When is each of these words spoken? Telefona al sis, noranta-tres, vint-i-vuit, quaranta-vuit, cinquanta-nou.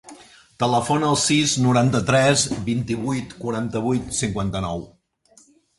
Telefona 0.63 1.09
al 1.13 1.19
sis, 1.25 1.53
noranta-tres, 1.67 2.47
vint-i-vuit, 2.73 3.39
quaranta-vuit, 3.45 4.13
cinquanta-nou. 4.23 4.87